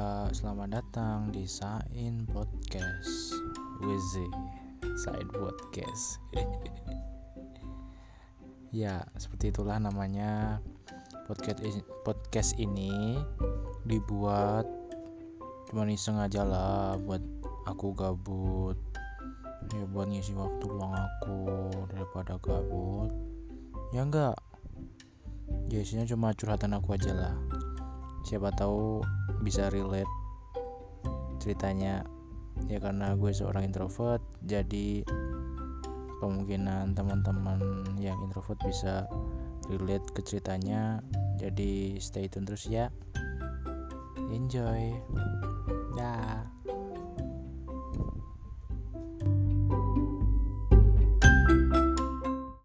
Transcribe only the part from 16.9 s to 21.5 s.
buat aku gabut. Ya buat ngisi waktu luang aku